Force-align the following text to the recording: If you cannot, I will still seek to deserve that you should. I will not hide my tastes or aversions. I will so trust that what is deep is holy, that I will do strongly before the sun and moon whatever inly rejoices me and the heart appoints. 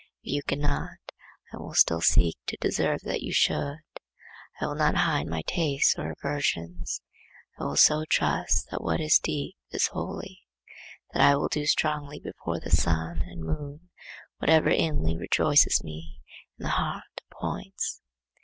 If 0.23 0.33
you 0.33 0.41
cannot, 0.41 0.97
I 1.53 1.57
will 1.57 1.75
still 1.75 2.01
seek 2.01 2.35
to 2.47 2.57
deserve 2.59 3.01
that 3.03 3.21
you 3.21 3.31
should. 3.31 3.75
I 4.59 4.65
will 4.65 4.73
not 4.73 4.95
hide 4.95 5.27
my 5.27 5.43
tastes 5.45 5.93
or 5.95 6.11
aversions. 6.11 7.03
I 7.59 7.65
will 7.65 7.75
so 7.75 8.05
trust 8.09 8.71
that 8.71 8.81
what 8.81 8.99
is 8.99 9.19
deep 9.19 9.57
is 9.69 9.89
holy, 9.93 10.39
that 11.13 11.21
I 11.21 11.35
will 11.35 11.49
do 11.49 11.67
strongly 11.67 12.19
before 12.19 12.59
the 12.59 12.71
sun 12.71 13.21
and 13.27 13.43
moon 13.43 13.91
whatever 14.39 14.69
inly 14.71 15.15
rejoices 15.15 15.83
me 15.83 16.23
and 16.57 16.65
the 16.65 16.71
heart 16.71 17.03
appoints. 17.29 18.01